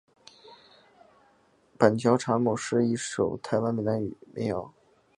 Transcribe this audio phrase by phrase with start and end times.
[1.77, 4.73] 板桥查某是一首台湾闽南语民谣。